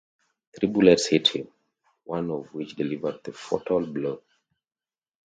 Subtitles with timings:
[0.55, 1.47] Three bullets hit him,
[2.05, 4.23] one of which delivered the fatal blow.